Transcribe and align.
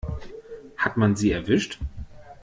Hat 0.77 0.97
man 0.97 1.15
sie 1.15 1.31
erwischt? 1.31 1.77